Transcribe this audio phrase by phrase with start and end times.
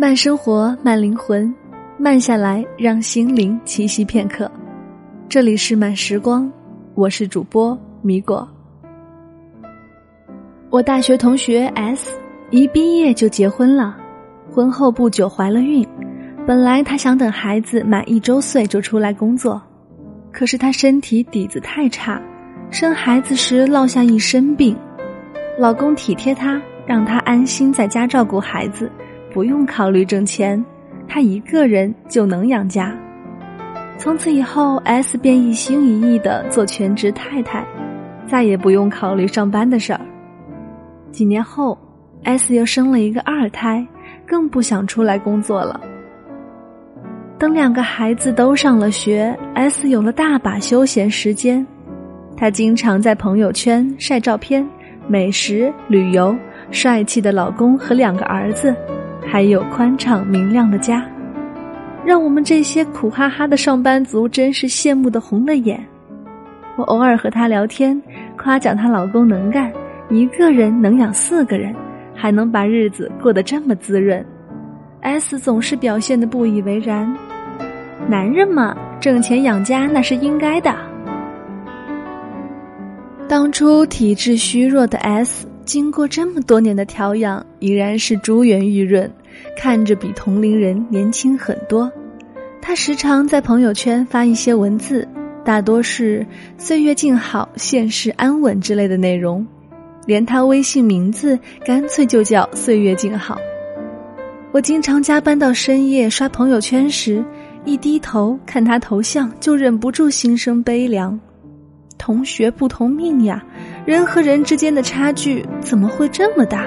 [0.00, 1.54] 慢生活，慢灵魂，
[1.98, 4.50] 慢下来，让心灵栖息片刻。
[5.28, 6.50] 这里是慢时光，
[6.94, 8.48] 我是主播米果。
[10.70, 12.18] 我大学同学 S
[12.48, 13.94] 一毕业就结婚了，
[14.50, 15.86] 婚后不久怀了孕。
[16.46, 19.60] 本来她想等孩子满一周岁就出来工作，
[20.32, 22.18] 可是她身体底子太差，
[22.70, 24.74] 生孩子时落下一身病。
[25.58, 28.90] 老公体贴她，让她安心在家照顾孩子，
[29.32, 30.62] 不用考虑挣钱，
[31.08, 32.94] 她一个人就能养家。
[33.98, 37.66] 从此以后，S 便一心一意的做全职太太，
[38.26, 40.00] 再也不用考虑上班的事儿。
[41.12, 41.76] 几年后
[42.24, 43.86] ，S 又生了一个二胎，
[44.26, 45.80] 更不想出来工作了。
[47.38, 51.66] 等两个孩子都上了学，S 有了大把休闲时间，
[52.36, 54.66] 她经常在朋友圈晒照片、
[55.08, 56.34] 美食、旅游、
[56.70, 58.74] 帅气的老公和两个儿子，
[59.26, 61.04] 还有宽敞明亮的家，
[62.04, 65.84] 让我们这些苦哈哈的上班族真是羡慕的红了眼。
[66.76, 68.00] 我偶尔和她聊天，
[68.36, 69.72] 夸奖她老公能干，
[70.08, 71.74] 一个人能养四个人，
[72.14, 74.24] 还能把日子过得这么滋润。
[75.02, 77.12] S 总是表现的不以为然。
[78.08, 80.74] 男人嘛，挣钱养家那是应该的。
[83.28, 89.08] 当初体质虚弱的 S，经过这么多年的调养，依然是珠圆玉润，
[89.56, 91.88] 看着比同龄人年轻很多。
[92.60, 95.06] 他时常在朋友圈发一些文字，
[95.44, 96.26] 大多是
[96.58, 99.46] “岁月静好，现世安稳”之类的内容，
[100.06, 103.38] 连他微信名字干脆就叫“岁月静好”。
[104.50, 107.24] 我经常加班到深夜刷朋友圈时，
[107.64, 111.16] 一低头看他头像，就忍不住心生悲凉。
[111.96, 113.44] 同学不同命呀，
[113.86, 116.66] 人和人之间的差距怎么会这么大？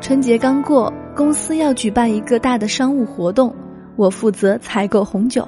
[0.00, 3.54] 春节刚过，公司要举办一个大的商务活动，
[3.96, 5.46] 我负责采购红酒。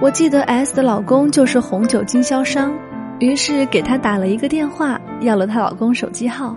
[0.00, 2.72] 我记得 S 的老公就是红酒经销商，
[3.18, 6.54] 于是给他打了一个电话，要了她老公手机号。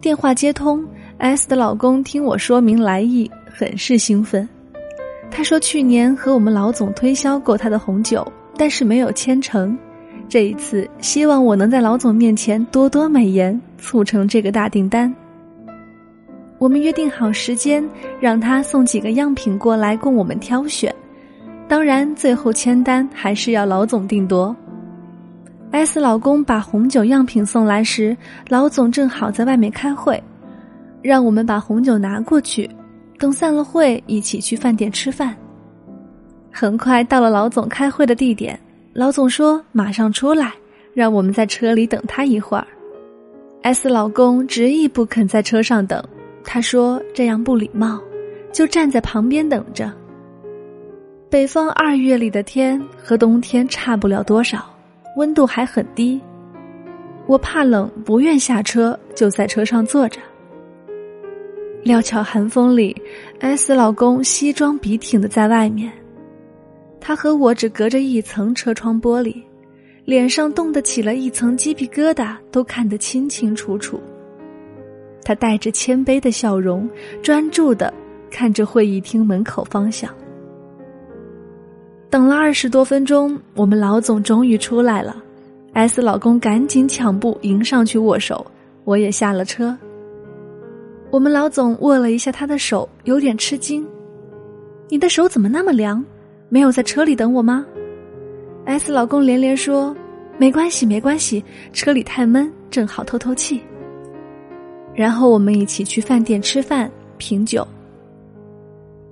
[0.00, 0.84] 电话接通。
[1.18, 4.48] S 的老公听我说明来意，很是兴奋。
[5.30, 8.26] 他说去年和我们老总推销过他的红酒，
[8.56, 9.76] 但是没有签成。
[10.30, 15.12] 这一次希望我能在老总面前多多美言，促成这个大订单。
[16.56, 17.84] 我们约定好时间，
[18.20, 20.94] 让他送几个样品过来供我们挑选。
[21.66, 24.54] 当然，最后签单还是要老总定夺。
[25.72, 28.16] S 老公把红酒样品送来时，
[28.48, 30.22] 老总正好在外面开会。
[31.02, 32.70] 让我们把红酒拿过去，
[33.18, 35.34] 等散了会，一起去饭店吃饭。
[36.52, 38.56] 很快到了老总开会的地点，
[38.92, 40.52] 老总说马上出来，
[40.92, 42.66] 让我们在车里等他一会儿。
[43.62, 46.02] S 老公执意不肯在车上等，
[46.42, 48.00] 他说这样不礼貌，
[48.52, 49.92] 就站在旁边等着。
[51.28, 54.64] 北方二月里的天和冬天差不了多少，
[55.16, 56.20] 温度还很低。
[57.26, 60.18] 我怕冷，不愿下车，就在车上坐着。
[61.84, 63.00] 料峭寒风里
[63.38, 65.92] ，S 老公西装笔挺的在外面，
[67.00, 69.42] 他和我只隔着一层车窗玻璃，
[70.04, 73.98] 脸上冻得起了一层鸡皮疙瘩，都看得清清楚楚。
[75.24, 76.88] 他带着谦卑的笑容，
[77.22, 77.92] 专注的
[78.30, 80.14] 看着会议厅门口方向。
[82.08, 85.22] 等了二十多分钟，我们老总终于出来了
[85.74, 88.44] ，S 老公赶紧抢步迎上去握手，
[88.84, 89.76] 我也下了车。
[91.10, 93.86] 我们老总握了一下他的手，有点吃惊
[94.90, 96.04] ：“你的手怎么那么凉？
[96.50, 97.64] 没有在车里等我吗
[98.66, 99.96] ？”S 老公连连说
[100.36, 103.62] ：“没关系，没关系，车里太闷，正好透透气。”
[104.94, 107.66] 然后我们一起去饭店吃饭、品酒。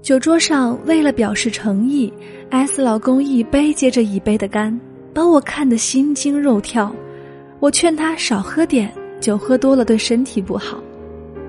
[0.03, 2.13] 酒桌上，为了表示诚意
[2.51, 4.79] ，S 老公一杯接着一杯的干，
[5.15, 6.95] 把我看得心惊肉跳。
[7.61, 10.79] 我劝他少喝点酒，喝多了对身体不好。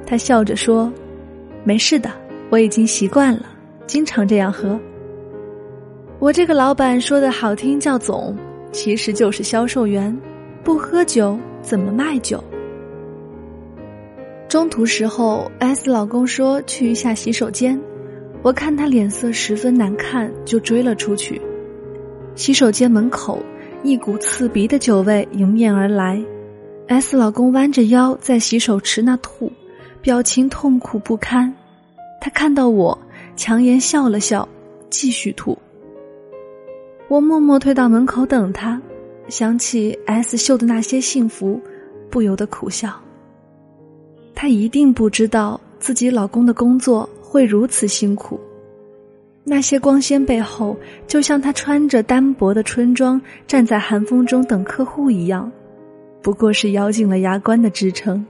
[0.05, 0.91] 他笑着说
[1.63, 2.11] ：“没事的，
[2.49, 3.45] 我已经习惯了，
[3.85, 4.79] 经常这样喝。”
[6.19, 8.35] 我这个老板说的好听叫总，
[8.73, 10.13] 其实就是销售员，
[10.65, 12.43] 不喝酒怎么卖酒？
[14.49, 17.79] 中途时候，S 老公说去一下洗手间，
[18.41, 21.41] 我看他脸色十分难看，就追了出去。
[22.35, 23.41] 洗手间门口，
[23.81, 26.21] 一股刺鼻的酒味迎面而来
[26.87, 29.49] ，S 老公弯着腰在洗手池那吐。
[30.01, 31.53] 表情痛苦不堪，
[32.19, 32.97] 他看到我，
[33.37, 34.47] 强颜笑了笑，
[34.89, 35.57] 继续吐。
[37.09, 38.79] 我默默退到门口等他，
[39.29, 41.59] 想起 S 秀的那些幸福，
[42.07, 42.93] 不由得苦笑。
[44.35, 48.39] 她一定不知道自己老公的工作会如此辛苦。
[49.43, 50.77] 那些光鲜背后，
[51.07, 55.51] 就像她穿着单薄的春装站在寒风中等客户一样，
[56.21, 58.23] 不过是咬紧了牙关的支撑。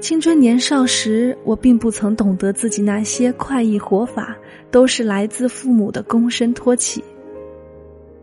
[0.00, 4.34] 青春年少时，我并不曾懂得自己那些快意活法
[4.70, 7.04] 都是来自父母的躬身托起。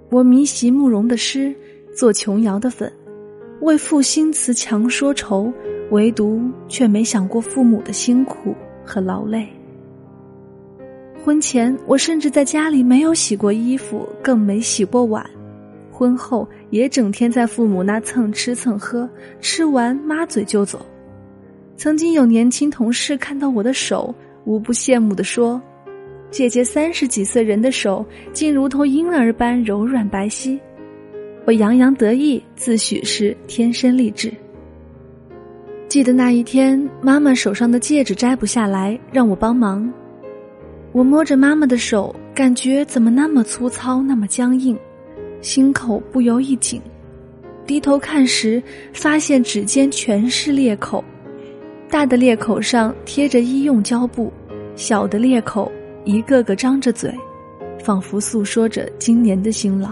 [0.09, 1.53] 我迷习慕容的诗，
[1.95, 2.91] 做琼瑶的粉，
[3.62, 5.53] 为赋新词强说愁，
[5.91, 9.47] 唯独却没想过父母的辛苦和劳累。
[11.24, 15.24] 婚前，我甚至在家里没有洗过衣服，更没洗过碗；
[15.91, 19.07] 婚后，也整天在父母那蹭吃蹭喝，
[19.39, 20.83] 吃完抹嘴就走。
[21.77, 24.13] 曾经有年轻同事看到我的手，
[24.45, 25.62] 无不羡慕地说
[26.31, 28.03] ：“姐姐三十几岁人的手，
[28.33, 30.59] 竟如同婴儿般柔软白皙。”
[31.45, 34.33] 我洋洋得意，自诩是天生丽质。
[35.88, 39.88] 记得那一天，妈妈手上的戒指摘不下来，让我帮忙。
[40.94, 44.75] 我摸着妈妈的手，感觉怎么那么粗糙，那么僵硬，
[45.41, 46.81] 心口不由一紧。
[47.68, 48.62] 低头看时，
[48.94, 51.03] 发现指尖全是裂口。
[51.89, 54.31] 大的裂口上贴着医用胶布，
[54.75, 55.72] 小的裂口
[56.04, 57.13] 一个个张着嘴，
[57.81, 59.92] 仿佛诉说着今年的辛劳。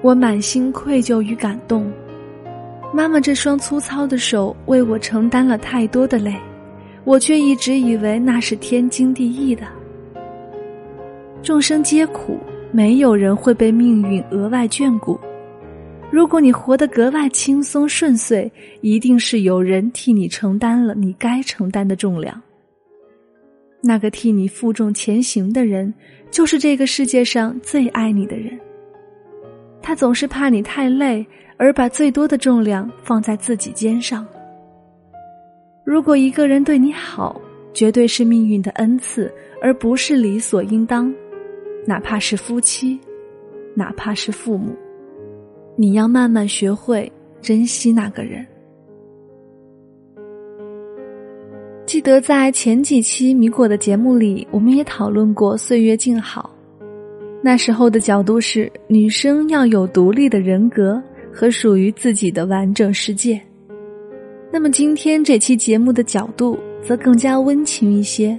[0.00, 1.92] 我满心愧疚与感动，
[2.94, 6.34] 妈妈这双粗糙的手为我承担了太多的累，
[7.04, 9.66] 我却一直以为那是天经地义的。
[11.42, 12.38] 众生皆苦，
[12.72, 15.20] 没有人会被命运额外眷顾。
[16.14, 18.48] 如果你活得格外轻松顺遂，
[18.82, 22.40] 一定是有人替你承担了你该承担的重量。
[23.80, 25.92] 那个替你负重前行的人，
[26.30, 28.56] 就是这个世界上最爱你的人。
[29.82, 31.26] 他总是怕你太累，
[31.56, 34.24] 而把最多的重量放在自己肩上。
[35.84, 37.40] 如果一个人对你好，
[37.72, 41.12] 绝对是命运的恩赐，而不是理所应当。
[41.84, 43.00] 哪怕是夫妻，
[43.74, 44.76] 哪怕是父母。
[45.76, 47.10] 你要慢慢学会
[47.40, 48.46] 珍惜那个人。
[51.84, 56.50] 记得在前几期米果的节目里，我们也讨论过岁月静好。
[57.42, 63.40] 那时候的角度是，女生要有独立的人格和属于自己的完整世界。
[64.52, 68.38] 那么今天这期节目的角度则更加温情一些。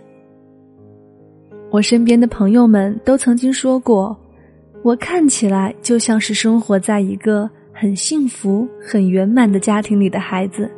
[1.70, 4.18] 我身边的朋友们都曾经说过。
[4.86, 10.70] 我看起来就像是生活在一个很幸福、很圆满的家庭里的孩子，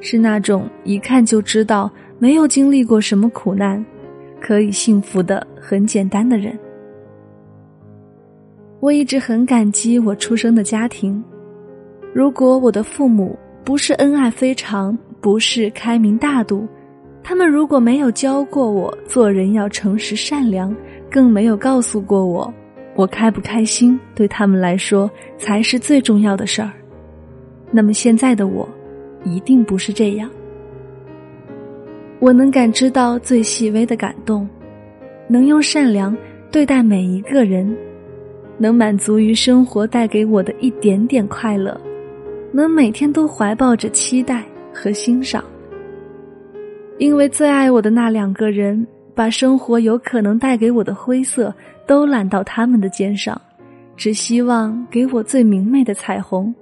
[0.00, 1.88] 是那种一看就知道
[2.18, 3.86] 没有经历过什么苦难，
[4.40, 6.58] 可以幸福的很简单的人。
[8.80, 11.22] 我一直很感激我出生的家庭。
[12.12, 16.66] 如果我的父母不是恩爱非常，不是开明大度，
[17.22, 20.74] 他们如果没有教过我做人要诚实善良，
[21.08, 22.52] 更没有告诉过我。
[22.98, 26.72] 我开不开心，对他们来说才是最重要的事儿。
[27.70, 28.68] 那么现在的我，
[29.22, 30.28] 一定不是这样。
[32.18, 34.48] 我能感知到最细微的感动，
[35.28, 36.16] 能用善良
[36.50, 37.72] 对待每一个人，
[38.58, 41.80] 能满足于生活带给我的一点点快乐，
[42.50, 45.44] 能每天都怀抱着期待和欣赏。
[46.98, 51.54] 因为最爱我的那两个人，把生活有可能带给我的灰色。
[51.88, 53.40] 都揽到他们的肩上，
[53.96, 56.54] 只希望给我最明媚的彩虹，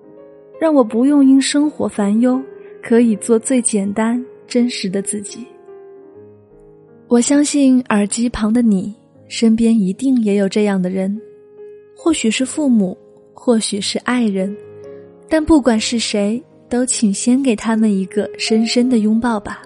[0.61, 2.41] 让我不用因生活烦忧，
[2.81, 5.45] 可以做最简单真实的自己。
[7.09, 8.95] 我相信耳机旁的你
[9.29, 11.21] 身边一定也有这样的人，
[11.97, 12.97] 或许是父母，
[13.35, 14.57] 或许是爱人，
[15.29, 19.63] 但不管是谁，都请先给他们一个深深的拥抱吧，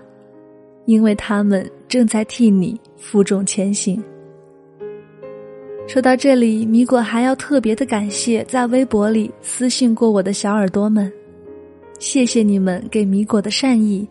[0.87, 4.02] 因为他们正在替你负重前行。
[5.93, 11.13] 说到这里，米果还要特别的感谢在微博里私信过我的小耳朵们，
[11.99, 14.07] 谢谢你们给米果的善意，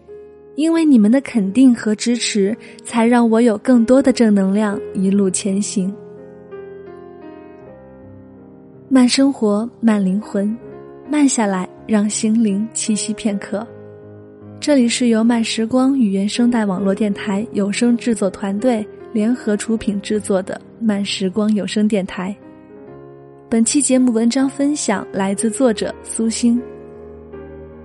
[0.56, 5.96] 因为你们的肯定和支持，才让我有更多的正能量一路前行。
[8.90, 10.54] 慢生活，慢灵魂，
[11.10, 13.66] 慢下来，让心灵栖息片刻。
[14.60, 20.60] 这里是由慢时光与原声带网络电台有声制作团队联合出品制作的。
[20.82, 22.34] 慢时光有声电台。
[23.50, 26.62] 本期节目文章分享来自作者苏欣。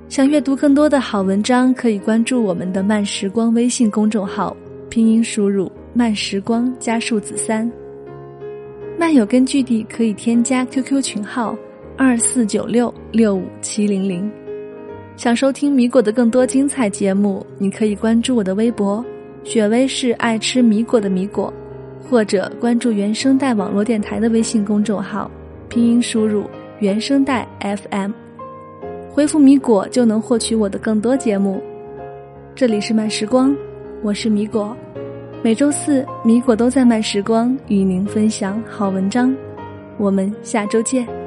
[0.08, 4.56] 想阅读更多的好文章，可以关注我们的慢时光微信公众号，
[4.88, 7.68] 拼音输入“慢时光”加数字三。
[8.96, 11.56] 漫友根据地可以添加 QQ 群号
[11.96, 14.30] 二四九六六五七零零。
[15.16, 19.04] 想收听米果的更多精彩节目，你可以关注我的微博
[19.44, 21.52] “雪薇是爱吃米果的米果”，
[22.08, 25.30] 或者关注原声带网络电台的微信公众号，
[25.68, 26.44] 拼音输入
[26.80, 28.10] “原声带 FM”，
[29.10, 31.62] 回复“米果”就能获取我的更多节目。
[32.54, 33.54] 这里是慢时光，
[34.02, 34.76] 我是米果，
[35.42, 39.34] 每周四米果都在慢时光与您分享好文章，
[39.98, 41.23] 我们下周见。